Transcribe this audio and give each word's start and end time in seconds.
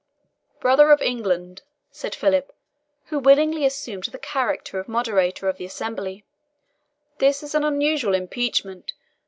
"Brother 0.59 0.89
of 0.89 0.99
England," 0.99 1.61
said 1.91 2.15
Philip, 2.15 2.51
who 3.09 3.19
willingly 3.19 3.67
assumed 3.67 4.05
the 4.05 4.17
character 4.17 4.79
of 4.79 4.87
moderator 4.87 5.47
of 5.47 5.57
the 5.57 5.65
assembly, 5.65 6.25
"this 7.19 7.43
is 7.43 7.53
an 7.53 7.63
unusual 7.63 8.15
impeachment. 8.15 8.93